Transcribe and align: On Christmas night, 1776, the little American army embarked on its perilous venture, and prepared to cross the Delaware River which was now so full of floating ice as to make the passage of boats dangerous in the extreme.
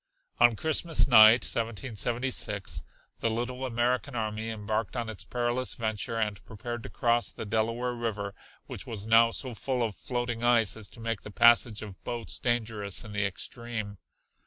On 0.39 0.55
Christmas 0.55 1.07
night, 1.07 1.43
1776, 1.45 2.81
the 3.19 3.29
little 3.29 3.67
American 3.67 4.15
army 4.15 4.49
embarked 4.49 4.97
on 4.97 5.09
its 5.09 5.23
perilous 5.23 5.75
venture, 5.75 6.17
and 6.17 6.43
prepared 6.43 6.81
to 6.81 6.89
cross 6.89 7.31
the 7.31 7.45
Delaware 7.45 7.93
River 7.93 8.33
which 8.65 8.87
was 8.87 9.05
now 9.05 9.29
so 9.29 9.53
full 9.53 9.83
of 9.83 9.93
floating 9.93 10.43
ice 10.43 10.75
as 10.75 10.87
to 10.89 10.99
make 10.99 11.21
the 11.21 11.29
passage 11.29 11.83
of 11.83 12.03
boats 12.03 12.39
dangerous 12.39 13.03
in 13.05 13.11
the 13.13 13.27
extreme. 13.27 13.99